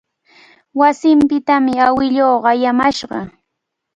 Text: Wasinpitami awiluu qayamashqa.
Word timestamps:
Wasinpitami 0.79 1.73
awiluu 1.87 2.39
qayamashqa. 2.43 3.19